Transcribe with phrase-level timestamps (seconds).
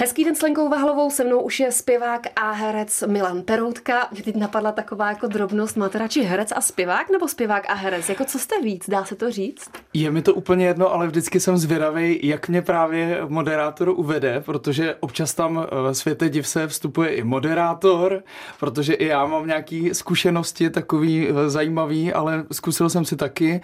[0.00, 4.08] Hezký den s Lenkou Vahlovou, se mnou už je zpěvák a herec Milan Peroutka.
[4.12, 8.08] Mě teď napadla taková jako drobnost, máte radši herec a zpěvák nebo zpěvák a herec?
[8.08, 9.70] Jako co jste víc, dá se to říct?
[9.94, 14.94] Je mi to úplně jedno, ale vždycky jsem zvědavý, jak mě právě moderátor uvede, protože
[15.00, 18.22] občas tam eh, světe div se vstupuje i moderátor,
[18.60, 23.60] protože i já mám nějaké zkušenosti takový eh, zajímavý, ale zkusil jsem si taky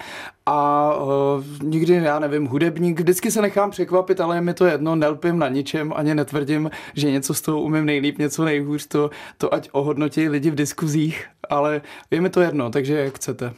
[0.47, 4.97] a uh, nikdy, já nevím, hudebník, vždycky se nechám překvapit, ale je mi to jedno,
[4.97, 9.55] nelpím na ničem, ani netvrdím, že něco z toho umím nejlíp, něco nejhůř, to, to
[9.55, 13.53] ať ohodnotí lidi v diskuzích, ale je mi to jedno, takže jak chcete.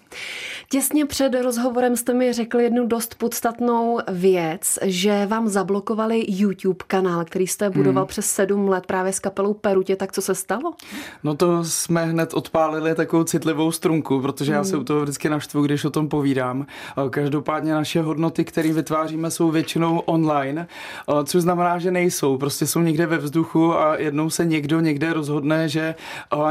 [0.71, 7.25] Těsně před rozhovorem jste mi řekl jednu dost podstatnou věc, že vám zablokovali YouTube kanál,
[7.25, 8.09] který jste budoval hmm.
[8.09, 10.75] přes sedm let právě s kapelou Perutě, tak co se stalo?
[11.25, 14.59] No to jsme hned odpálili takovou citlivou strunku, protože hmm.
[14.59, 16.67] já se u toho vždycky naštvu, když o tom povídám.
[17.11, 20.67] Každopádně naše hodnoty, které vytváříme, jsou většinou online,
[21.25, 25.69] což znamená, že nejsou, prostě jsou někde ve vzduchu a jednou se někdo někde rozhodne,
[25.69, 25.95] že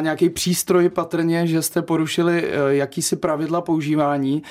[0.02, 4.44] nějaký přístroj patrně, že jste porušili jakýsi pravidla používání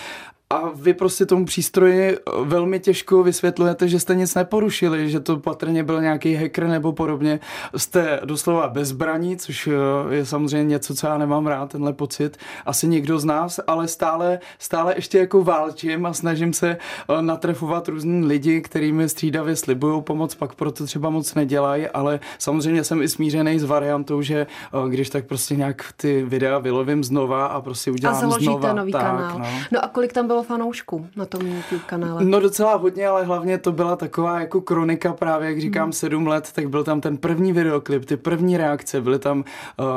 [0.50, 5.84] a vy prostě tomu přístroji velmi těžko vysvětlujete, že jste nic neporušili, že to patrně
[5.84, 7.40] byl nějaký hacker nebo podobně.
[7.76, 12.36] Jste doslova bezbraní, což eh, je samozřejmě něco, co já nemám rád, tenhle pocit.
[12.66, 17.88] Asi někdo z nás, ale stále, stále ještě jako válčím a snažím se eh, natrefovat
[17.88, 23.08] různý lidi, kterými střídavě slibují pomoc, pak proto třeba moc nedělají, ale samozřejmě jsem i
[23.08, 27.90] smířený s variantou, že eh, když tak prostě nějak ty videa vylovím znova a prostě
[27.90, 28.72] udělám a založíte znova.
[28.72, 29.38] nový tak, kanál.
[29.38, 29.46] No.
[29.72, 32.24] no a kolik tam bylo fanoušků na tom YouTube kanále?
[32.24, 35.92] No docela hodně, ale hlavně to byla taková jako kronika právě, jak říkám, hmm.
[35.92, 39.44] sedm let, tak byl tam ten první videoklip, ty první reakce, byly tam uh,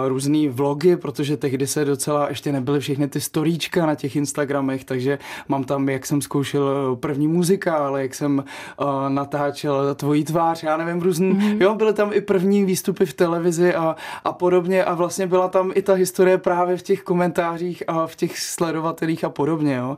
[0.07, 5.19] různý vlogy, protože tehdy se docela ještě nebyly všechny ty storíčka na těch Instagramech, takže
[5.47, 10.63] mám tam, jak jsem zkoušel eh, první muzika, ale jak jsem uh, natáčel tvojí tvář,
[10.63, 11.61] já nevím, různý, hmm.
[11.61, 15.71] jo, byly tam i první výstupy v televizi a, a podobně a vlastně byla tam
[15.75, 19.97] i ta historie právě v těch komentářích a v těch sledovatelích a podobně, jo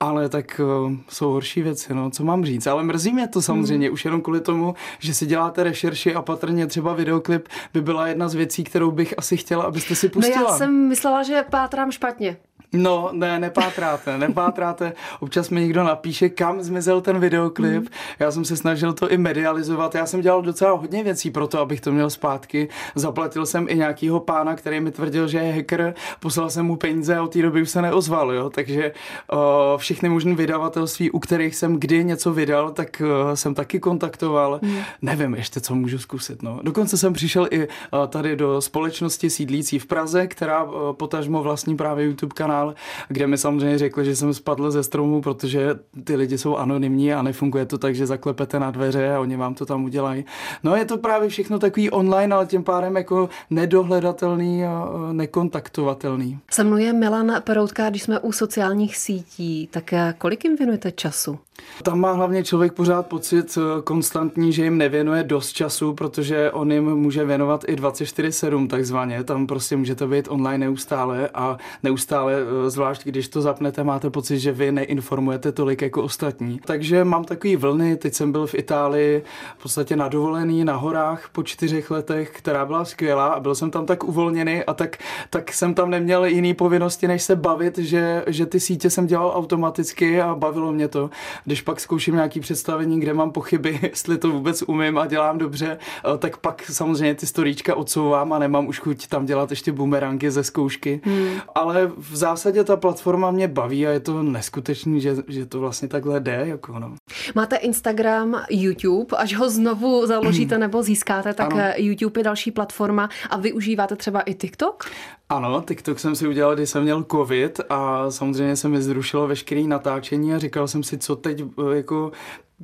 [0.00, 2.66] ale tak uh, jsou horší věci, no, co mám říct.
[2.66, 3.94] Ale mrzí mě to samozřejmě, hmm.
[3.94, 8.28] už jenom kvůli tomu, že si děláte rešerši a patrně třeba videoklip by byla jedna
[8.28, 10.40] z věcí, kterou bych asi chtěla, abyste si pustila.
[10.40, 12.36] No já jsem myslela, že pátrám špatně.
[12.72, 14.92] No, ne, nepátráte, nepátráte.
[15.20, 17.82] Občas mi někdo napíše, kam zmizel ten videoklip.
[17.82, 17.88] Mm.
[18.18, 19.94] Já jsem se snažil to i medializovat.
[19.94, 22.68] Já jsem dělal docela hodně věcí pro to, abych to měl zpátky.
[22.94, 25.94] Zaplatil jsem i nějakýho pána, který mi tvrdil, že je hacker.
[26.20, 28.50] Poslal jsem mu peníze a od té doby už se neozval, jo.
[28.50, 28.92] Takže
[29.32, 29.38] uh,
[29.76, 34.58] všechny možné vydavatelství, u kterých jsem kdy něco vydal, tak uh, jsem taky kontaktoval.
[34.62, 34.76] Mm.
[35.02, 36.60] Nevím ještě, co můžu zkusit, no.
[36.62, 41.76] Dokonce jsem přišel i uh, tady do společnosti sídlící v Praze, která uh, potažmo vlastní
[41.76, 42.74] právě YouTube kanál kanál,
[43.08, 47.22] kde mi samozřejmě řekli, že jsem spadl ze stromu, protože ty lidi jsou anonymní a
[47.22, 50.24] nefunguje to tak, že zaklepete na dveře a oni vám to tam udělají.
[50.62, 56.38] No je to právě všechno takový online, ale tím pádem jako nedohledatelný a nekontaktovatelný.
[56.50, 61.38] Se mnou je Milan Peroutka, když jsme u sociálních sítí, tak kolik jim věnujete času?
[61.82, 66.72] Tam má hlavně člověk pořád pocit eh, konstantní, že jim nevěnuje dost času, protože on
[66.72, 69.24] jim může věnovat i 24-7 takzvaně.
[69.24, 74.38] Tam prostě můžete být online neustále a neustále, eh, zvlášť když to zapnete, máte pocit,
[74.38, 76.60] že vy neinformujete tolik jako ostatní.
[76.64, 79.22] Takže mám takový vlny, teď jsem byl v Itálii
[79.58, 83.70] v podstatě na dovolený na horách po čtyřech letech, která byla skvělá a byl jsem
[83.70, 84.96] tam tak uvolněný a tak,
[85.30, 89.32] tak jsem tam neměl jiný povinnosti, než se bavit, že, že ty sítě jsem dělal
[89.36, 91.10] automaticky a bavilo mě to
[91.50, 95.78] když pak zkouším nějaký představení, kde mám pochyby, jestli to vůbec umím a dělám dobře,
[96.14, 100.30] eh, tak pak samozřejmě ty storíčka odsouvám a nemám už chuť tam dělat ještě bumerangy
[100.30, 101.00] ze zkoušky.
[101.04, 101.28] Hmm.
[101.54, 105.88] Ale v zásadě ta platforma mě baví a je to neskutečný, že, že to vlastně
[105.88, 106.44] takhle jde.
[106.46, 106.94] Jako no.
[107.34, 111.62] Máte Instagram, YouTube, až ho znovu založíte nebo získáte, tak ano.
[111.76, 114.84] YouTube je další platforma a využíváte třeba i TikTok?
[115.30, 119.62] Ano, TikTok jsem si udělal, když jsem měl covid a samozřejmě se mi zrušilo veškeré
[119.62, 121.42] natáčení a říkal jsem si, co teď
[121.74, 122.12] jako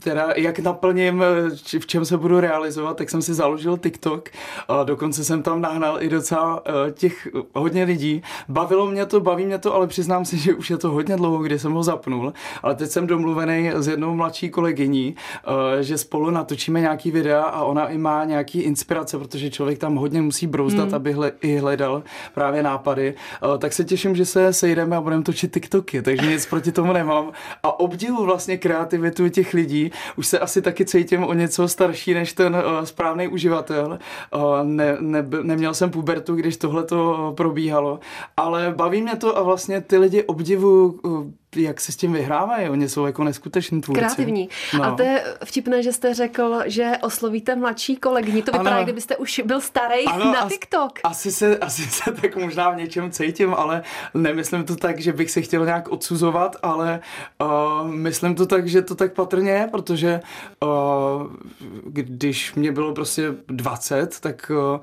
[0.02, 1.24] teda jak naplním,
[1.80, 4.28] v čem se budu realizovat, tak jsem si založil TikTok
[4.68, 8.22] a dokonce jsem tam nahnal i docela eh, těch hodně lidí.
[8.48, 11.38] Bavilo mě to, baví mě to, ale přiznám si, že už je to hodně dlouho,
[11.38, 12.32] kdy jsem ho zapnul,
[12.62, 15.16] ale teď jsem domluvený s jednou mladší kolegyní,
[15.78, 19.96] eh, že spolu natočíme nějaký videa a ona i má nějaký inspirace, protože člověk tam
[19.96, 20.94] hodně musí brouzdat, hmm.
[20.94, 22.02] aby hle, i hledal
[22.34, 23.14] právě nápady.
[23.54, 26.92] Eh, tak se těším, že se sejdeme a budeme točit TikToky, takže nic proti tomu
[26.92, 27.32] nemám.
[27.62, 29.85] A obdivu vlastně kreativitu těch lidí,
[30.16, 33.98] už se asi taky cítím o něco starší než ten uh, správný uživatel.
[34.34, 38.00] Uh, ne, ne, neměl jsem pubertu, když tohle to probíhalo,
[38.36, 41.00] ale baví mě to a vlastně ty lidi obdivu
[41.56, 42.68] jak se s tím vyhrávají.
[42.68, 44.00] Oni jsou jako neskuteční tvůrci.
[44.00, 44.48] Kreativní.
[44.78, 44.84] No.
[44.84, 48.42] A to je vtipné, že jste řekl, že oslovíte mladší kolegy.
[48.42, 48.84] To vypadá, ano.
[48.84, 50.98] kdybyste už byl starý ano, na TikTok.
[51.04, 53.82] Asi se, asi se tak možná v něčem cítím, ale
[54.14, 57.00] nemyslím to tak, že bych se chtěl nějak odsuzovat, ale
[57.42, 60.20] uh, myslím to tak, že to tak patrně je, protože
[60.62, 60.70] uh,
[61.94, 64.80] když mě bylo prostě 20, tak uh,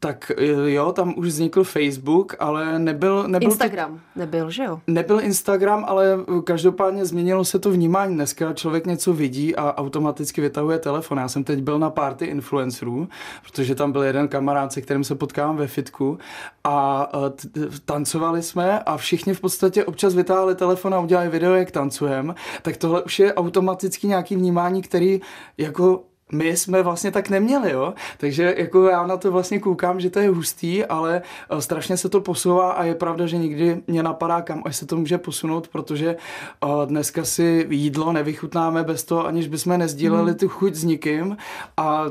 [0.00, 3.28] tak eh, jo, tam už vznikl Facebook, ale nebyl...
[3.28, 4.80] nebyl Instagram to, nebyl, že jo?
[4.86, 8.14] Nebyl Instagram, ale každopádně změnilo se to vnímání.
[8.14, 11.18] Dneska člověk něco vidí a automaticky vytahuje telefon.
[11.18, 13.08] Já jsem teď byl na party influencerů,
[13.42, 16.18] protože tam byl jeden kamarád, se kterým se potkávám ve fitku
[16.64, 21.70] a eh, tancovali jsme a všichni v podstatě občas vytáhli telefon a udělali video, jak
[21.70, 22.34] tancujeme.
[22.62, 25.20] Tak tohle už je automaticky nějaký vnímání, který
[25.58, 27.94] jako my jsme vlastně tak neměli, jo.
[28.18, 32.08] Takže jako já na to vlastně koukám, že to je hustý, ale eh, strašně se
[32.08, 35.68] to posouvá a je pravda, že nikdy mě napadá, kam až se to může posunout,
[35.68, 36.16] protože
[36.64, 40.38] eh, dneska si jídlo nevychutnáme bez toho, aniž bychom nezdíleli hmm.
[40.38, 41.36] tu chuť s nikým
[41.76, 42.06] a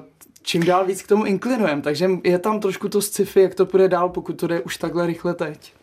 [0.47, 3.87] čím dál víc k tomu inklinujeme, takže je tam trošku to sci-fi, jak to půjde
[3.87, 5.73] dál, pokud to jde už takhle rychle teď.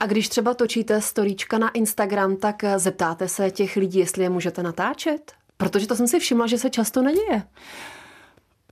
[0.00, 4.30] A když třeba točíte storíčka na Instagram, tak eh, zeptáte se těch lidí, jestli je
[4.30, 5.32] můžete natáčet?
[5.64, 7.42] Protože to jsem si všimla, že se často neděje.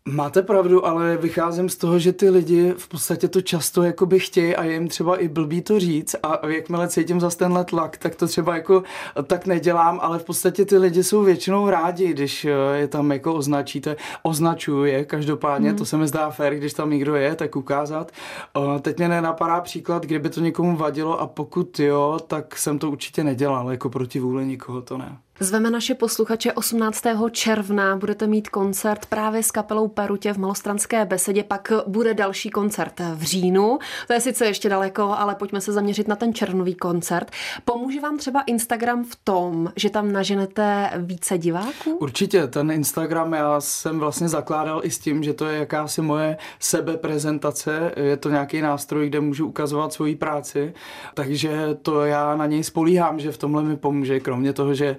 [0.08, 4.18] Máte pravdu, ale vycházím z toho, že ty lidi v podstatě to často jako by
[4.18, 7.96] chtějí a je jim třeba i blbý to říct a jakmile cítím za tenhle tlak,
[7.96, 8.82] tak to třeba jako
[9.26, 13.34] tak nedělám, ale v podstatě ty lidi jsou většinou rádi, když eh, je tam jako
[13.34, 15.78] označíte, označuju je každopádně, hmm.
[15.78, 18.12] to se mi zdá fér, když tam někdo je, tak ukázat.
[18.56, 22.90] Eh, teď mě nenapadá příklad, kdyby to někomu vadilo a pokud jo, tak jsem to
[22.90, 25.18] určitě nedělal, jako proti vůli nikoho to ne.
[25.42, 27.04] Zveme naše posluchače 18.
[27.30, 33.00] června, budete mít koncert právě s kapelou Perutě v Malostranské besedě, pak bude další koncert
[33.14, 33.78] v říjnu.
[34.06, 37.30] To je sice ještě daleko, ale pojďme se zaměřit na ten červnový koncert.
[37.64, 41.96] Pomůže vám třeba Instagram v tom, že tam naženete více diváků?
[42.00, 46.36] Určitě, ten Instagram já jsem vlastně zakládal i s tím, že to je jakási moje
[46.58, 50.74] sebeprezentace, je to nějaký nástroj, kde můžu ukazovat svoji práci,
[51.14, 54.96] takže to já na něj spolíhám, že v tomhle mi pomůže, kromě toho, že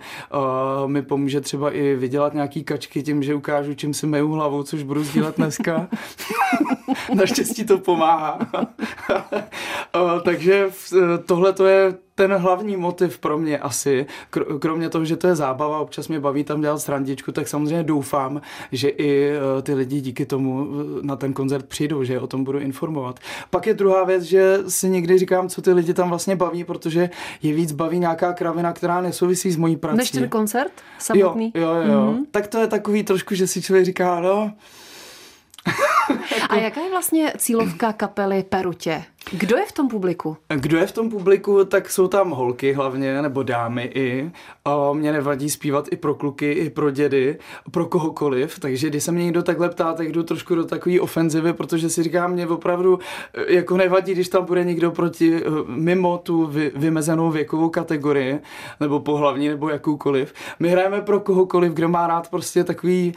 [0.88, 4.84] mi pomůže třeba i vydělat nějaký kačky tím, že ukážu, čím si meju hlavu, což
[4.84, 5.88] budu sdílet dneska.
[7.14, 8.40] Naštěstí to pomáhá.
[9.96, 10.70] uh, takže
[11.26, 14.06] tohle to je ten hlavní motiv pro mě asi,
[14.60, 18.42] kromě toho, že to je zábava, občas mě baví tam dělat srandičku, tak samozřejmě doufám,
[18.72, 20.68] že i e, ty lidi díky tomu
[21.02, 23.20] na ten koncert přijdou, že o tom budu informovat.
[23.50, 27.10] Pak je druhá věc, že si někdy říkám, co ty lidi tam vlastně baví, protože
[27.42, 29.98] je víc baví nějaká kravina, která nesouvisí s mojí prací.
[29.98, 31.52] Než ten koncert samotný?
[31.56, 32.12] Jo, jo, jo.
[32.12, 32.26] Mm-hmm.
[32.32, 34.54] Tak to je takový trošku, že si člověk říká, no,
[36.50, 39.04] a jaká je vlastně cílovka kapely Perutě?
[39.38, 40.38] Kdo je v tom publiku?
[40.56, 44.32] Kdo je v tom publiku, tak jsou tam holky hlavně, nebo dámy i.
[44.66, 47.38] A mě nevadí zpívat i pro kluky, i pro dědy,
[47.72, 48.60] pro kohokoliv.
[48.60, 52.04] Takže když se mě někdo takhle ptá, tak jdu trošku do takové ofenzivy, protože si
[52.04, 53.00] říkám, mě opravdu
[53.34, 58.40] eh, jako nevadí, když tam bude někdo proti, eh, mimo tu vy, vymezenou věkovou kategorii,
[58.80, 60.34] nebo pohlavní, nebo jakoukoliv.
[60.60, 63.14] My hrajeme pro kohokoliv, kdo má rád prostě takový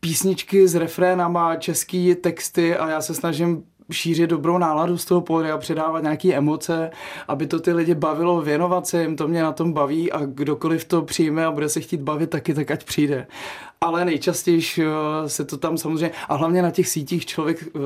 [0.00, 5.58] písničky s refrénama, český texty a já se snažím šířit dobrou náladu z toho a
[5.58, 6.90] předávat nějaké emoce,
[7.28, 10.84] aby to ty lidi bavilo, věnovat se jim, to mě na tom baví a kdokoliv
[10.84, 13.26] to přijme a bude se chtít bavit taky, tak ať přijde.
[13.80, 17.78] Ale nejčastěji eh, se to tam samozřejmě, a hlavně na těch sítích člověk eh,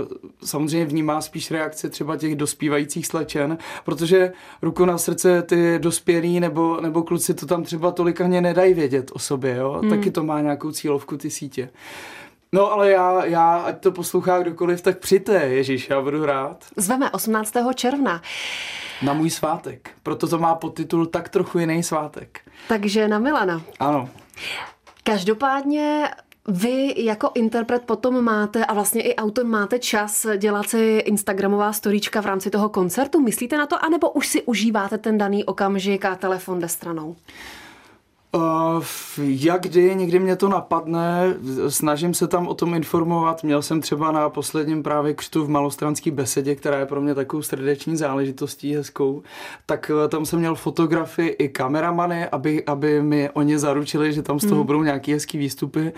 [0.44, 6.80] samozřejmě vnímá spíš reakce třeba těch dospívajících slečen, protože ruku na srdce ty dospělí nebo,
[6.80, 9.78] nebo kluci to tam třeba tolik ani nedají vědět o sobě, jo?
[9.80, 9.90] Hmm.
[9.90, 11.68] taky to má nějakou cílovku ty sítě.
[12.52, 16.64] No ale já, já, ať to poslouchá kdokoliv, tak přijďte, Ježíš, já budu rád.
[16.76, 17.54] Zveme 18.
[17.74, 18.22] června.
[19.02, 19.90] Na můj svátek.
[20.02, 22.40] Proto to má podtitul Tak trochu jiný svátek.
[22.68, 23.62] Takže na Milana.
[23.80, 24.08] Ano.
[25.02, 26.08] Každopádně
[26.48, 32.20] vy jako interpret potom máte a vlastně i autor máte čas dělat si Instagramová storíčka
[32.20, 33.20] v rámci toho koncertu.
[33.20, 37.16] Myslíte na to, anebo už si užíváte ten daný okamžik a telefon jde stranou?
[38.34, 38.84] Uh,
[39.18, 41.34] jak kdy, někdy mě to napadne,
[41.68, 43.44] snažím se tam o tom informovat.
[43.44, 47.42] Měl jsem třeba na posledním právě křtu v malostranské besedě, která je pro mě takovou
[47.42, 49.22] srdeční záležitostí hezkou,
[49.66, 54.40] tak uh, tam jsem měl fotografy i kameramany, aby, aby mi oni zaručili, že tam
[54.40, 54.66] z toho hmm.
[54.66, 55.92] budou nějaký hezký výstupy,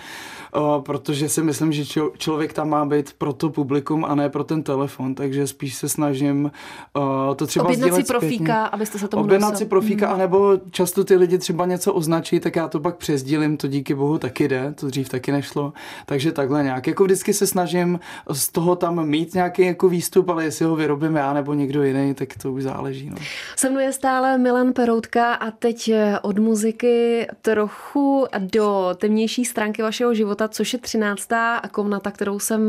[0.57, 4.29] uh, protože si myslím, že člo, člověk tam má být pro to publikum a ne
[4.29, 6.51] pro ten telefon, takže spíš se snažím
[6.97, 10.15] uh, to třeba Objednat si profíka, abyste se tomu Objednat si profíka, hmm.
[10.15, 13.95] anebo často ty lidi třeba něco označí označí, tak já to pak přezdílím, to díky
[13.95, 15.73] bohu taky jde, to dřív taky nešlo.
[16.07, 16.87] Takže takhle nějak.
[16.87, 18.01] Jako vždycky se snažím
[18.33, 22.15] z toho tam mít nějaký jako výstup, ale jestli ho vyrobím já nebo někdo jiný,
[22.15, 23.11] tak to už záleží.
[23.11, 23.17] No.
[23.57, 30.15] Se mnou je stále Milan Peroutka a teď od muziky trochu do temnější stránky vašeho
[30.15, 31.29] života, což je 13.
[31.71, 32.63] komnata, kterou jsem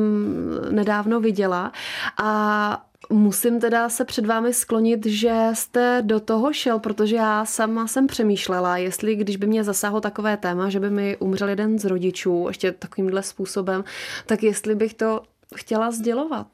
[0.72, 1.72] nedávno viděla.
[2.18, 7.88] A Musím teda se před vámi sklonit, že jste do toho šel, protože já sama
[7.88, 11.86] jsem přemýšlela, jestli když by mě zasáhlo takové téma, že by mi umřel jeden z
[11.86, 13.84] rodičů ještě takovýmhle způsobem,
[14.26, 15.22] tak jestli bych to
[15.56, 16.48] chtěla sdělovat.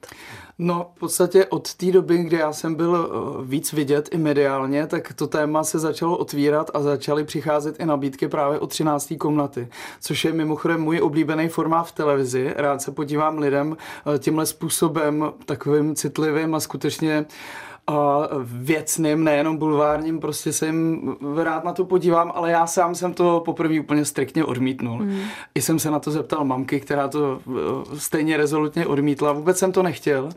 [0.62, 4.86] No, v podstatě od té doby, kdy já jsem byl eh, víc vidět i mediálně,
[4.86, 9.12] tak to téma se začalo otvírat a začaly přicházet i nabídky právě o 13.
[9.18, 9.68] komnaty,
[10.00, 12.54] což je mimochodem můj oblíbený formát v televizi.
[12.56, 13.76] Rád se podívám lidem
[14.14, 17.26] eh, tímhle způsobem, takovým citlivým a skutečně
[17.90, 23.14] a věcným, nejenom bulvárním, prostě se jim rád na to podívám, ale já sám jsem
[23.14, 24.98] to poprvé úplně striktně odmítnul.
[24.98, 25.20] Mm.
[25.54, 29.72] I jsem se na to zeptal mamky, která to eh, stejně rezolutně odmítla, vůbec jsem
[29.72, 30.30] to nechtěl.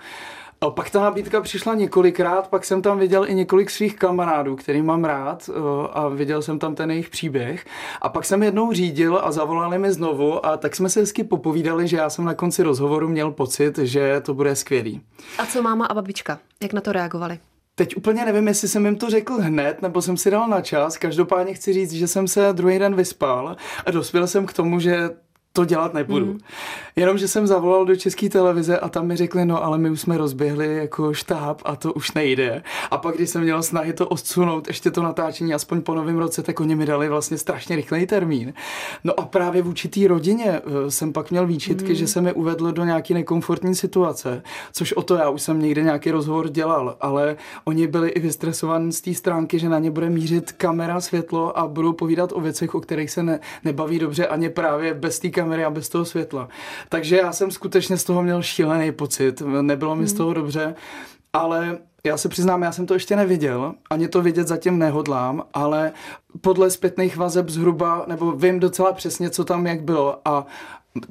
[0.63, 4.82] A pak ta nabídka přišla několikrát, pak jsem tam viděl i několik svých kamarádů, který
[4.82, 5.53] mám rád eh,
[5.93, 7.65] a viděl jsem tam ten jejich příběh.
[8.01, 11.88] A pak jsem jednou řídil a zavolali mi znovu a tak jsme se hezky popovídali,
[11.88, 15.01] že já jsem na konci rozhovoru měl pocit, že to bude skvělý.
[15.38, 16.39] A co máma a babička?
[16.62, 17.39] Jak na to reagovali?
[17.75, 20.98] Teď úplně nevím, jestli jsem jim to řekl hned, nebo jsem si dal na čas.
[20.98, 23.55] Každopádně chci říct, že jsem se druhý den vyspal
[23.86, 25.10] a dospěl jsem k tomu, že
[25.54, 26.26] to dělat nebudu.
[26.26, 26.40] Mm.
[26.96, 30.18] Jenomže jsem zavolal do české televize a tam mi řekli, no ale my už jsme
[30.18, 32.64] rozběhli jako štáb a to už nejde.
[32.92, 36.44] A pak, když jsem měl snahy to odsunout, ještě to natáčení aspoň po novém roce,
[36.44, 38.54] tak oni mi dali vlastně strašně rychlej termín.
[39.04, 41.96] No a právě v určitý rodině eh, jsem pak měl výčitky, mm.
[41.96, 45.82] že se mi uvedlo do nějaké nekomfortní situace, což o to já už jsem někde
[45.82, 50.10] nějaký rozhovor dělal, ale oni byli i vystresovaní z té stránky, že na ně bude
[50.10, 54.50] mířit kamera, světlo a budou povídat o věcech, o kterých se ne, nebaví dobře ani
[54.50, 56.48] právě bez té kamery a bez toho světla.
[56.90, 60.18] Takže já jsem skutečně z toho měl šílený pocit, nebylo mi z hmm.
[60.18, 60.76] toho dobře,
[61.34, 65.92] ale já se přiznám, já jsem to ještě neviděl, ani to vidět zatím nehodlám, ale
[66.42, 70.46] podle zpětných vazeb zhruba, nebo vím docela přesně, co tam jak bylo a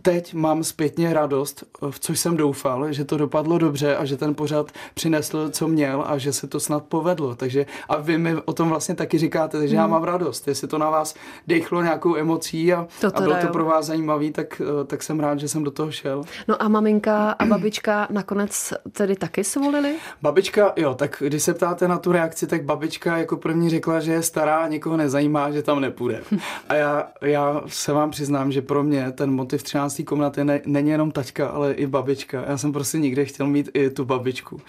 [0.02, 4.34] teď mám zpětně radost, v což jsem doufal, že to dopadlo dobře a že ten
[4.34, 7.34] pořad přinesl, co měl a že se to snad povedlo.
[7.34, 9.80] Takže a vy mi o tom vlastně taky říkáte, takže hmm.
[9.80, 10.48] já mám radost.
[10.48, 11.14] Jestli to na vás
[11.46, 15.48] dechlo nějakou emocí a, a bylo to pro vás zajímavý, tak, tak jsem rád, že
[15.48, 16.24] jsem do toho šel.
[16.48, 19.94] No a maminka a babička nakonec tedy taky svolili?
[20.22, 24.12] Babička, jo, tak když se ptáte na tu reakci, tak babička jako první řekla, že
[24.12, 26.22] je stará a nikoho nezajímá, že tam nepůjde.
[26.68, 30.02] A já, já se vám přiznám, že pro mě ten motiv 13.
[30.04, 32.44] komnaty ne, není jenom taťka, ale i babička.
[32.48, 34.60] Já jsem prostě nikde chtěl mít i tu babičku.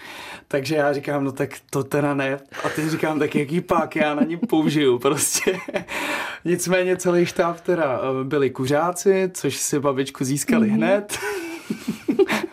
[0.48, 2.38] Takže já říkám, no tak to teda ne.
[2.64, 5.58] A teď říkám, tak jaký pak já na ní použiju prostě.
[6.44, 10.74] Nicméně celý štáb teda eh, byli kuřáci, což si babičku získali mm-hmm.
[10.74, 11.18] hned.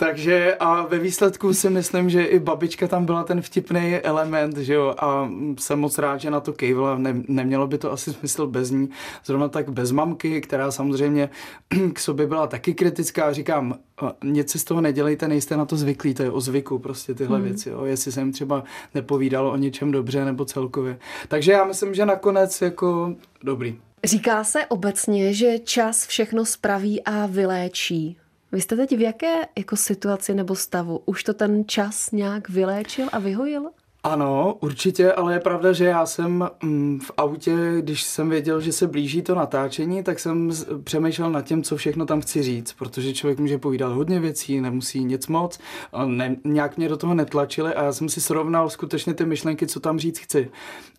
[0.00, 4.74] Takže a ve výsledku si myslím, že i babička tam byla ten vtipný element, že
[4.74, 8.46] jo, a jsem moc rád, že na to kejvla, ne, nemělo by to asi smysl
[8.46, 8.88] bez ní,
[9.24, 11.30] zrovna tak bez mamky, která samozřejmě
[11.92, 13.78] k sobě byla taky kritická, říkám,
[14.24, 17.38] nic si z toho nedělejte, nejste na to zvyklí, to je o zvyku prostě tyhle
[17.38, 17.46] hmm.
[17.46, 18.64] věci, jo, jestli jsem třeba
[18.94, 20.98] nepovídal o něčem dobře nebo celkově.
[21.28, 23.78] Takže já myslím, že nakonec jako dobrý.
[24.04, 28.16] Říká se obecně, že čas všechno spraví a vyléčí.
[28.52, 31.00] Vy jste teď v jaké jako situaci nebo stavu?
[31.06, 33.70] Už to ten čas nějak vyléčil a vyhojil?
[34.04, 38.72] Ano, určitě, ale je pravda, že já jsem mm, v autě, když jsem věděl, že
[38.72, 40.50] se blíží to natáčení, tak jsem
[40.84, 45.04] přemýšlel nad tím, co všechno tam chci říct, protože člověk může povídat hodně věcí, nemusí
[45.04, 45.58] nic moc,
[46.04, 49.80] ne, nějak mě do toho netlačili a já jsem si srovnal skutečně ty myšlenky, co
[49.80, 50.50] tam říct chci.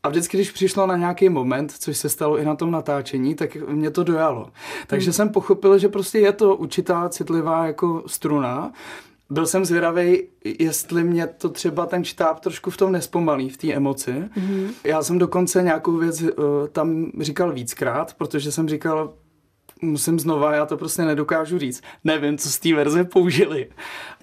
[0.03, 3.55] A vždycky, když přišlo na nějaký moment, což se stalo i na tom natáčení, tak
[3.55, 4.49] mě to dojalo.
[4.87, 5.13] Takže hmm.
[5.13, 8.71] jsem pochopil, že prostě je to určitá citlivá jako struna,
[9.29, 10.23] byl jsem zvědavý,
[10.59, 14.11] jestli mě to třeba ten štáb trošku v tom nespomalí, v té emoci.
[14.11, 14.69] Mm-hmm.
[14.83, 16.29] Já jsem dokonce nějakou věc uh,
[16.71, 19.13] tam říkal víckrát, protože jsem říkal,
[19.81, 21.81] musím znova, já to prostě nedokážu říct.
[22.03, 23.69] Nevím, co z té verze použili.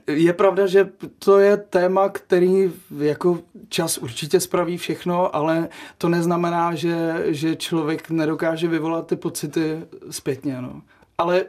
[0.06, 6.74] Je pravda, že to je téma, který jako čas určitě spraví všechno, ale to neznamená,
[6.74, 9.78] že, že člověk nedokáže vyvolat ty pocity
[10.10, 10.62] zpětně.
[10.62, 10.82] No
[11.18, 11.44] ale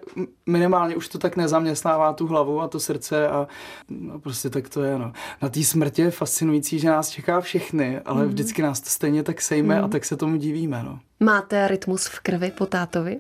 [0.46, 3.48] minimálně už to tak nezaměstnává tu hlavu a to srdce a
[3.90, 5.14] no prostě tak to je, no.
[5.42, 8.30] Na té smrti je fascinující, že nás čeká všechny, ale mm.
[8.30, 9.86] vždycky nás to stejně tak sejme mm.
[9.86, 11.00] a tak se tomu divíme, no.
[11.20, 13.20] Máte rytmus v krvi po tátovi?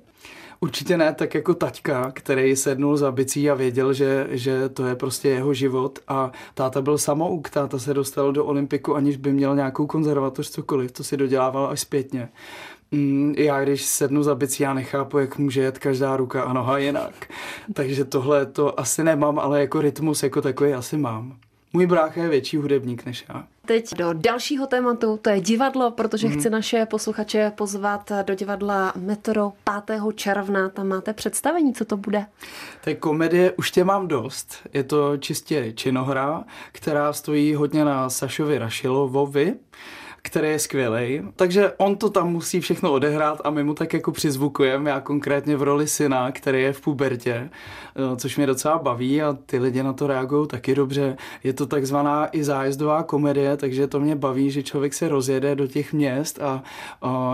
[0.59, 4.95] Určitě ne, tak jako taťka, který sednul za bicí a věděl, že, že to je
[4.95, 9.55] prostě jeho život a táta byl samouk, táta se dostal do olympiku, aniž by měl
[9.55, 12.29] nějakou konzervatoř, cokoliv, to si dodělával až zpětně.
[12.91, 16.77] Mm, já když sednu za bicí, já nechápu, jak může jet každá ruka a noha
[16.77, 17.33] jinak.
[17.73, 21.37] Takže tohle to asi nemám, ale jako rytmus jako takový asi mám.
[21.73, 23.43] Můj brácha je větší hudebník než já.
[23.65, 26.33] Teď do dalšího tématu, to je divadlo, protože mm.
[26.33, 29.53] chci naše posluchače pozvat do divadla Metro
[29.85, 30.01] 5.
[30.15, 30.69] června.
[30.69, 32.25] Tam máte představení, co to bude?
[32.83, 34.55] Tak komedie už tě mám dost.
[34.73, 39.53] Je to čistě činohra, která stojí hodně na Sašovi Rašilovovi
[40.27, 41.21] který je skvělý.
[41.35, 44.89] Takže on to tam musí všechno odehrát a my mu tak jako přizvukujeme.
[44.89, 49.37] Já konkrétně v roli syna, který je v pubertě, eh, což mě docela baví a
[49.45, 51.17] ty lidi na to reagují taky dobře.
[51.43, 55.67] Je to takzvaná i zájezdová komedie, takže to mě baví, že člověk se rozjede do
[55.67, 56.63] těch měst a,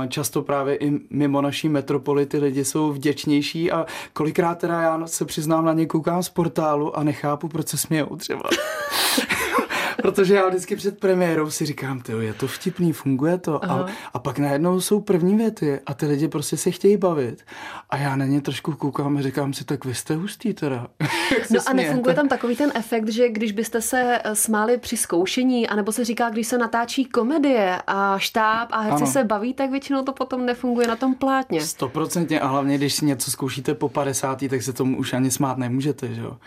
[0.07, 5.25] často právě i mimo naší metropoly ty lidi jsou vděčnější a kolikrát teda já se
[5.25, 8.49] přiznám na ně koukám z portálu a nechápu, proč se smějou třeba.
[10.01, 13.65] Protože já vždycky před premiérou si říkám, ty je to vtipný, funguje to.
[13.65, 17.43] A, a pak najednou jsou první věty a ty lidi prostě se chtějí bavit.
[17.89, 20.87] A já na ně trošku koukám a říkám si, tak vy jste hustý teda.
[21.51, 25.67] no a nefunguje tam takový ten efekt, že když byste se eh, smáli při zkoušení,
[25.67, 29.11] anebo se říká, když se natáčí komedie a štáb a herci ano.
[29.11, 31.61] se baví, tak většinou to potom nefunguje na tom plátně.
[31.61, 34.43] Stoprocentně a hlavně, když si něco zkoušíte po 50.
[34.49, 36.37] tak se tomu už ani smát nemůžete, že jo.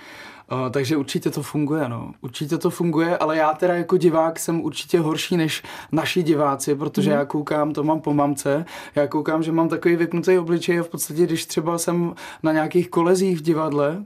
[0.53, 2.13] Uh, takže určitě to funguje, no.
[2.21, 5.63] Určitě to funguje, ale já teda jako divák jsem určitě horší než
[5.93, 7.17] naši diváci, protože mm.
[7.17, 10.89] já koukám, to mám po mamce, já koukám, že mám takový vypnutý obličej a v
[10.89, 14.05] podstatě, když třeba jsem na nějakých kolezích v divadle,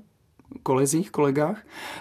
[0.63, 1.59] kolezích, kolegách,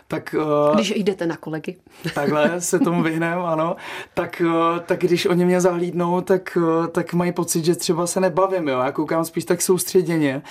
[0.08, 0.36] tak...
[0.38, 1.76] Uh, když jdete na kolegy.
[2.14, 3.76] Takhle se tomu vyhnem, ano.
[4.14, 8.20] Tak, uh, tak když oni mě zahlídnou, tak, uh, tak mají pocit, že třeba se
[8.20, 8.80] nebavím, jo.
[8.80, 10.42] Já koukám spíš tak soustředěně.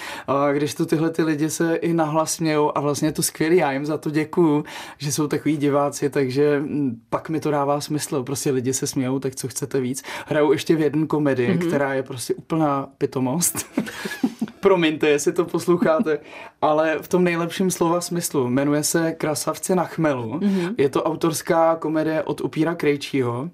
[0.52, 3.72] Když to tyhle ty lidi se i nahlas smějou a vlastně je to skvělý, já
[3.72, 4.64] jim za to děkuju,
[4.98, 8.22] že jsou takový diváci, takže mm, pak mi to dává smysl.
[8.22, 10.02] Prostě lidi se smějou, tak co chcete víc.
[10.26, 11.66] Hraju ještě v jednu komedii, mm-hmm.
[11.66, 13.66] která je prostě úplná pitomost.
[14.60, 16.18] Promiňte, jestli to posloucháte,
[16.62, 18.48] ale v tom nejlepším slova smyslu.
[18.48, 20.38] Jmenuje se Krasavci na chmelu.
[20.38, 20.74] Mm-hmm.
[20.78, 23.50] Je to autorská komedie od Upíra Krejčího.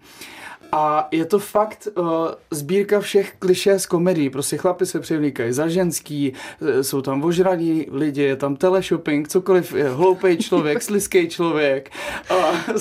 [0.77, 2.07] A je to fakt uh,
[2.51, 4.31] sbírka všech kliše z komedii.
[4.31, 6.33] Prostě chlapi se převlíkají za ženský,
[6.63, 11.91] eh, jsou tam ožradí lidi, je tam teleshopping, cokoliv, je hloupý člověk, sliský člověk.
[12.31, 12.35] A,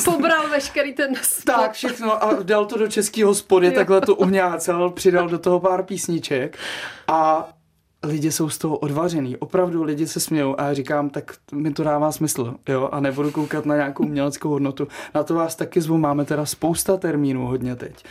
[0.06, 1.56] Pobral veškerý ten spot.
[1.56, 5.84] Tak, všechno a dal to do českého hospody, takhle to uhňácel, přidal do toho pár
[5.84, 6.58] písniček
[7.08, 7.50] a
[8.04, 9.38] lidi jsou z toho odvařený.
[9.38, 13.32] Opravdu lidi se smějou a já říkám, tak mi to dává smysl, jo, a nebudu
[13.32, 14.88] koukat na nějakou uměleckou hodnotu.
[15.16, 18.04] Na to vás taky zvu, máme teda spousta termínů hodně teď.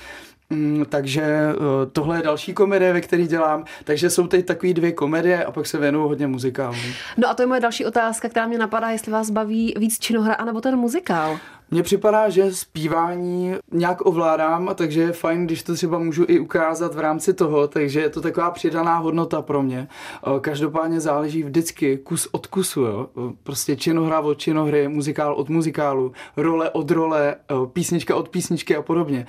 [0.51, 1.55] Mm, takže eh,
[1.93, 3.65] tohle je další komedie, ve které dělám.
[3.85, 6.93] Takže jsou teď takové dvě komedie a pak se věnuju hodně muzikálům.
[7.17, 10.35] No a to je moje další otázka, která mě napadá, jestli vás baví víc činohra
[10.35, 11.39] anebo ten muzikál.
[11.73, 16.95] Mně připadá, že zpívání nějak ovládám, takže je fajn, když to třeba můžu i ukázat
[16.95, 19.89] v rámci toho, takže je to taková přidaná hodnota pro mě.
[20.41, 23.09] Každopádně záleží vždycky kus od kusu, jo?
[23.43, 27.37] prostě činohra od činohry, muzikál od muzikálu, role od role,
[27.73, 29.27] písnička od písničky a podobně.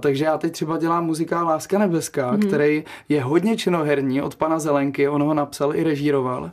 [0.00, 2.40] Takže já teď třeba dělám muzikál Láska nebeská, mm.
[2.40, 6.50] který je hodně činoherní od pana Zelenky, on ho napsal i režíroval.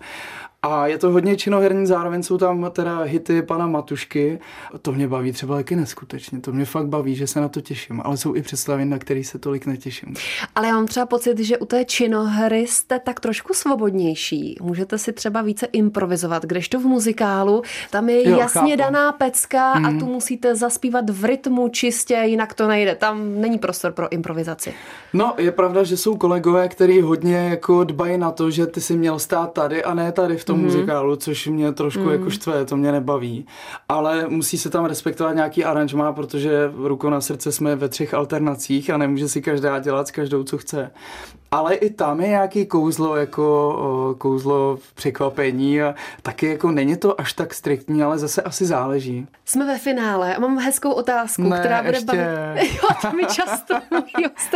[0.64, 4.40] A je to hodně činoherní, zároveň jsou tam teda hity pana Matušky.
[4.82, 6.42] To mě baví třeba taky neskutečně.
[6.42, 8.02] To mě fakt baví, že se na to těším.
[8.04, 10.14] Ale jsou i představy, na který se tolik netěším.
[10.56, 14.58] Ale já mám třeba pocit, že u té činohry jste tak trošku svobodnější.
[14.62, 18.76] Můžete si třeba více improvizovat, kdežto v muzikálu tam je jo, jasně chápu.
[18.76, 19.86] daná pecka mm.
[19.86, 20.00] a mhm.
[20.00, 22.96] tu musíte zaspívat v rytmu čistě, jinak to nejde.
[22.96, 24.74] Tam není prostor pro improvizaci.
[25.14, 28.98] No, je pravda, že jsou kolegové, kteří hodně jako dbají na to, že ty si
[28.98, 30.74] měl stát tady a ne tady v tom tom mm-hmm.
[30.74, 32.12] muzikálu, což mě trošku mm-hmm.
[32.12, 33.46] jako štve, to mě nebaví.
[33.90, 38.90] Ale musí se tam respektovat nějaký aranžmá, protože rukou na srdce jsme ve třech alternacích
[38.90, 40.92] a nemůže si každá dělat s každou, co chce
[41.54, 47.34] ale i tam je nějaký kouzlo, jako kouzlo překvapení a taky jako není to až
[47.34, 49.28] tak striktní, ale zase asi záleží.
[49.46, 52.06] Jsme ve finále a mám hezkou otázku, ne, která bude ještě...
[52.06, 52.74] bavit.
[52.74, 53.76] Jo, to mi často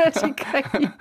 [0.04, 0.92] hosté říkají.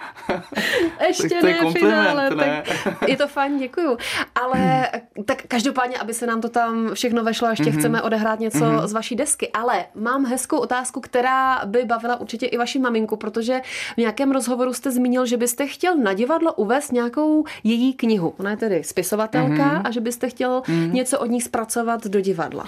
[1.06, 2.30] Ještě ne, finále.
[2.30, 2.62] Ne.
[2.84, 3.98] Tak je to fajn, děkuju.
[4.34, 4.90] Ale
[5.24, 7.78] tak každopádně, aby se nám to tam všechno vešlo, ještě mm-hmm.
[7.78, 8.86] chceme odehrát něco mm-hmm.
[8.86, 9.52] z vaší desky.
[9.52, 13.60] Ale mám hezkou otázku, která by bavila určitě i vaši maminku, protože
[13.94, 18.34] v nějakém rozhovoru jste zmínil, že byste chtěl chtěl na divadlo uvést nějakou její knihu.
[18.38, 19.82] Ona je tedy spisovatelka mm-hmm.
[19.84, 20.92] a že byste chtěl mm-hmm.
[20.92, 22.64] něco od ní zpracovat do divadla.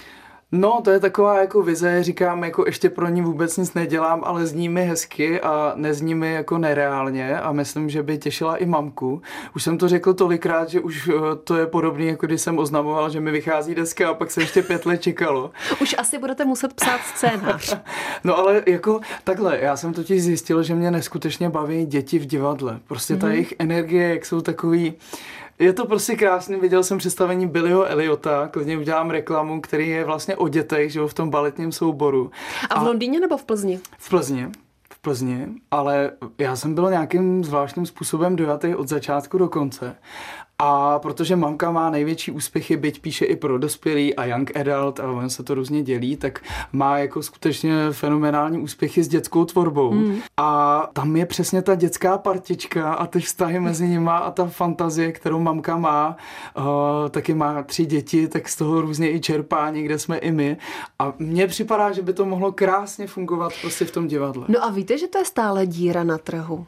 [0.53, 4.47] No, to je taková jako vize, říkám, jako ještě pro ní vůbec nic nedělám, ale
[4.47, 9.23] zní mi hezky a nezní mi jako nereálně a myslím, že by těšila i mamku.
[9.57, 13.11] Už jsem to řekl tolikrát, že už eh, to je podobné, jako když jsem oznamoval,
[13.11, 15.51] že mi vychází deska a pak se ještě pět let čekalo.
[15.81, 17.77] Už asi budete muset psát scénář.
[18.25, 22.81] no ale jako takhle, já jsem totiž zjistil, že mě neskutečně baví děti v divadle.
[22.87, 23.31] Prostě ta mm-hmm.
[23.31, 24.95] jejich energie, jak jsou takový
[25.59, 30.37] je to prostě krásný, viděl jsem představení Billyho Eliota, klidně udělám reklamu, který je vlastně
[30.37, 32.31] o dětech, že jo, v tom baletním souboru.
[32.71, 33.81] A v Londýně nebo v Plzni?
[33.99, 34.49] V Plzni.
[34.93, 39.97] V Plzni, ale já jsem byl nějakým zvláštním způsobem dojatý od začátku do konce.
[40.63, 45.11] A protože mamka má největší úspěchy, byť píše i pro dospělý a young adult a
[45.11, 46.41] on se to různě dělí, tak
[46.73, 49.93] má jako skutečně fenomenální úspěchy s dětskou tvorbou.
[49.93, 50.19] Mm.
[50.37, 55.13] A tam je přesně ta dětská partička a ty vztahy mezi nima a ta fantazie,
[55.13, 56.17] kterou mamka má,
[56.57, 56.65] uh,
[57.11, 60.57] taky má tři děti, tak z toho různě i čerpá, někde jsme i my.
[60.99, 64.45] A mně připadá, že by to mohlo krásně fungovat prostě v tom divadle.
[64.49, 66.67] No a víte, že to je stále díra na trhu?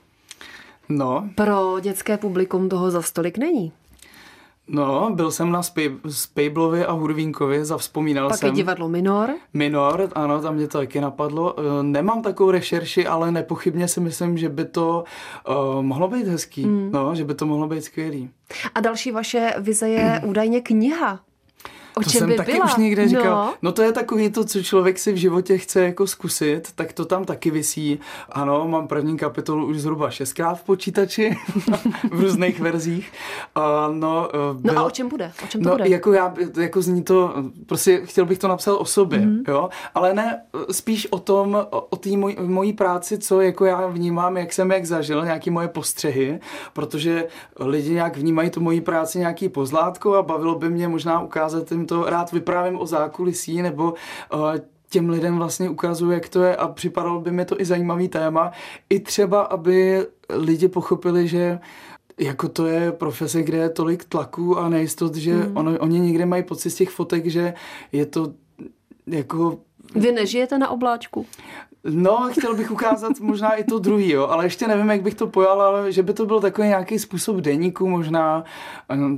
[0.88, 1.29] No.
[1.35, 3.72] Pro dětské publikum toho za stolik není.
[4.72, 5.61] No, byl jsem na
[6.09, 8.48] Spejblovi a Hurvínkovi, zavzpomínal Pak jsem.
[8.48, 9.30] Pak divadlo Minor.
[9.54, 11.54] Minor, ano, tam mě to taky napadlo.
[11.59, 15.04] Eh, nemám takovou rešerši, ale nepochybně si myslím, že by to
[15.48, 16.90] uh, mohlo být hezký, mm.
[16.92, 18.30] no, že by to mohlo být skvělý.
[18.74, 21.20] A další vaše vize je údajně kniha.
[21.94, 22.64] O to čem jsem by taky byla?
[22.64, 23.46] už někde říkal.
[23.46, 23.55] No.
[23.62, 27.05] no to je takový to, co člověk si v životě chce jako zkusit, tak to
[27.05, 28.00] tam taky visí.
[28.29, 31.37] Ano, mám první kapitolu už zhruba šestkrát v počítači,
[32.11, 33.12] v různých verzích.
[33.57, 35.33] Uh, no, uh, no a o čem bude?
[35.44, 35.88] O čem to no, bude?
[35.88, 37.35] Jako já, jako zní to,
[37.66, 39.42] prostě chtěl bych to napsat o sobě, mm-hmm.
[39.48, 43.87] jo, ale ne spíš o tom, o, o té moj, mojí práci, co jako já
[43.87, 46.40] vnímám, jak jsem jak zažil, nějaký moje postřehy,
[46.72, 47.26] protože
[47.61, 51.80] lidi nějak vnímají tu moji práci nějaký pozlátko a bavilo by mě možná ukázat jim
[51.87, 53.95] to rád vyprávím o zákulisí nebo
[54.35, 54.55] uh,
[54.88, 58.53] těm lidem vlastně ukazuju, jak to je a připadalo by mi to i zajímavý téma.
[58.90, 61.59] I třeba, aby lidi pochopili, že
[62.19, 65.57] jako to je profese, kde je tolik tlaku a nejistot, že mm.
[65.57, 67.55] ono, oni někde mají pocit z těch fotek, že
[67.93, 68.33] je to
[69.07, 69.59] jako...
[69.95, 71.27] Vy nežijete na obláčku?
[71.85, 75.27] No, chtěl bych ukázat možná i to druhý, jo, ale ještě nevím, jak bych to
[75.27, 78.45] pojal, ale že by to byl takový nějaký způsob deníku možná,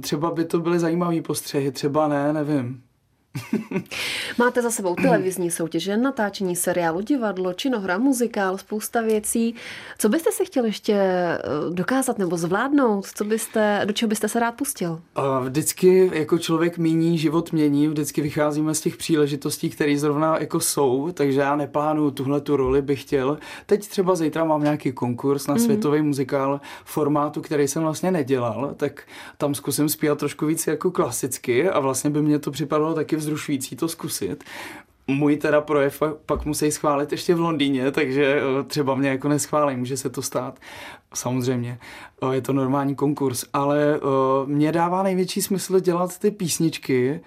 [0.01, 2.83] třeba by to byly zajímavý postřehy, třeba ne, nevím.
[4.39, 9.55] Máte za sebou televizní soutěže, natáčení seriálu, divadlo, činohra, muzikál, spousta věcí.
[9.99, 11.39] Co byste si chtěl ještě eh,
[11.71, 13.07] dokázat nebo zvládnout?
[13.15, 15.01] Co byste, do čeho byste se rád pustil?
[15.45, 21.13] Vždycky jako člověk mění, život mění, vždycky vycházíme z těch příležitostí, které zrovna jako jsou,
[21.13, 23.39] takže já neplánuju tuhle tu roli bych chtěl.
[23.67, 25.65] Teď třeba zítra mám nějaký konkurs na mm-hmm.
[25.65, 29.03] světový muzikál formátu, který jsem vlastně nedělal, tak
[29.39, 33.77] tam zkusím zpívat trošku víc jako klasicky a vlastně by mě to připadalo taky vzrušující
[33.77, 34.45] to zkusit.
[35.07, 39.77] Můj teda projev pak musí schválit ještě v Londýně, takže eh, třeba mě jako neschválí,
[39.77, 40.59] může se to stát.
[41.15, 41.79] Samozřejmě,
[42.23, 44.01] eh, je to normální konkurs, ale eh,
[44.47, 47.21] mě dává největší smysl dělat ty písničky,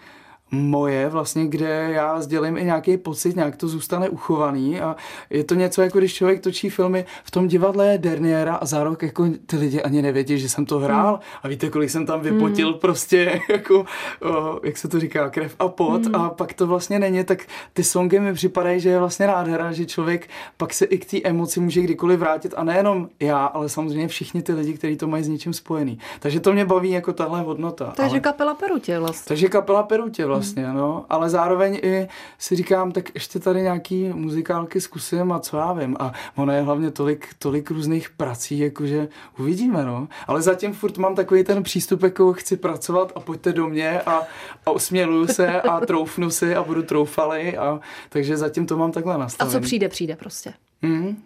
[0.51, 4.95] moje vlastně, kde já sdělím i nějaký pocit, nějak to zůstane uchovaný a
[5.29, 9.03] je to něco jako když člověk točí filmy v tom divadle Derniera a za rok
[9.03, 11.19] jako ty lidi ani nevědí, že jsem to hrál mm.
[11.43, 12.79] a víte, kolik jsem tam vypotil mm.
[12.79, 13.86] prostě jako,
[14.21, 16.15] o, jak se to říká, krev a pot mm.
[16.15, 19.86] a pak to vlastně není, tak ty songy mi připadají, že je vlastně nádhera, že
[19.86, 24.08] člověk pak se i k té emoci může kdykoliv vrátit a nejenom já, ale samozřejmě
[24.08, 25.99] všichni ty lidi, kteří to mají s něčím spojený.
[26.19, 27.93] Takže to mě baví jako tahle hodnota.
[27.95, 28.19] Takže ale...
[28.19, 29.27] kapela Perutě vlastně.
[29.27, 34.04] Takže kapela Perutě vlastně vlastně, no, ale zároveň i si říkám, tak ještě tady nějaký
[34.13, 35.95] muzikálky zkusím a co já vím.
[36.00, 39.08] A ono je hlavně tolik, tolik různých prací, jakože
[39.39, 40.08] uvidíme, no.
[40.28, 44.24] Ale zatím furt mám takový ten přístup, jako chci pracovat a pojďte do mě a,
[44.65, 49.17] a usměluju se a troufnu si a budu troufalej a takže zatím to mám takhle
[49.17, 49.58] nastavené.
[49.58, 50.54] A co přijde, přijde prostě.
[50.82, 51.17] Mm.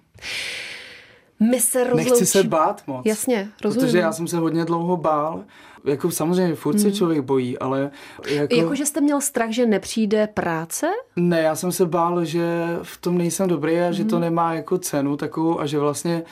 [1.40, 2.10] My se rozloučíme.
[2.10, 3.06] Nechci se bát moc.
[3.06, 3.86] Jasně, rozumím.
[3.86, 5.44] Protože já jsem se hodně dlouho bál.
[5.86, 6.96] Jako samozřejmě, furt se hmm.
[6.96, 7.92] člověk bojí, ale...
[8.28, 8.56] Jako...
[8.56, 10.88] jako, že jste měl strach, že nepřijde práce?
[11.16, 13.94] Ne, já jsem se bál, že v tom nejsem dobrý a hmm.
[13.94, 14.22] že to hmm.
[14.22, 16.24] nemá jako cenu takovou a že vlastně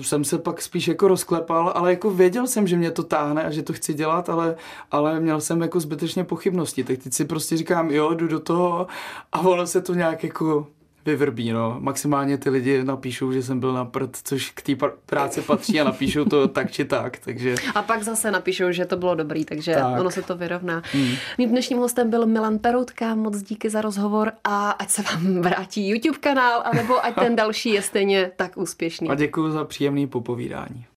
[0.00, 3.50] jsem se pak spíš jako rozklepal, ale jako věděl jsem, že mě to táhne a
[3.50, 4.56] že to chci dělat, ale,
[4.90, 6.84] ale měl jsem jako zbytečně pochybnosti.
[6.84, 8.86] Tak teď si prostě říkám, jo, jdu do toho
[9.32, 10.66] a ono se to nějak jako
[11.06, 11.76] vyvrbí, no.
[11.80, 15.84] Maximálně ty lidi napíšou, že jsem byl na prd, což k té práci patří a
[15.84, 17.54] napíšou to tak či tak, takže...
[17.74, 20.00] A pak zase napíšou, že to bylo dobrý, takže tak.
[20.00, 20.82] ono se to vyrovná.
[20.92, 21.14] Hmm.
[21.38, 25.88] Mým dnešním hostem byl Milan Peroutka, moc díky za rozhovor a ať se vám vrátí
[25.88, 29.08] YouTube kanál, anebo ať ten další je stejně tak úspěšný.
[29.08, 30.84] A děkuji za příjemný popovídání.